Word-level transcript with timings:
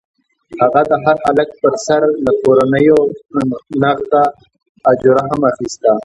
هغه 0.61 0.81
د 0.89 0.91
هر 1.03 1.17
هلک 1.25 1.49
پر 1.61 1.73
سر 1.85 2.01
له 2.25 2.31
کورنیو 2.43 2.99
نغده 3.81 4.23
اجوره 4.91 5.23
هم 5.31 5.41
اخیسته. 5.51 5.91